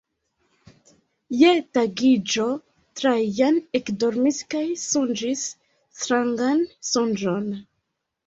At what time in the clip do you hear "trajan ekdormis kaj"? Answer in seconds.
3.01-4.63